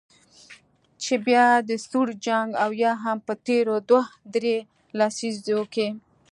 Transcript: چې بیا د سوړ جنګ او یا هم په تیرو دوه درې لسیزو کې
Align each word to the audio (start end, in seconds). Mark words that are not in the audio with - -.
چې 1.03 1.13
بیا 1.25 1.47
د 1.69 1.71
سوړ 1.87 2.07
جنګ 2.25 2.49
او 2.63 2.69
یا 2.83 2.91
هم 3.03 3.17
په 3.27 3.33
تیرو 3.45 3.75
دوه 3.89 4.03
درې 4.33 4.57
لسیزو 4.97 5.59
کې 5.73 5.87